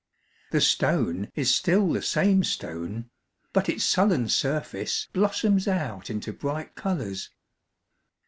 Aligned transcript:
The 0.49 0.61
stone 0.61 1.29
is 1.35 1.53
still 1.53 1.91
the 1.93 2.01
same 2.01 2.43
stone; 2.43 3.11
but 3.53 3.69
its 3.69 3.83
sullen 3.83 4.29
surface 4.29 5.07
blossoms 5.13 5.67
out 5.67 6.09
into 6.09 6.33
bright 6.33 6.73
colours. 6.73 7.29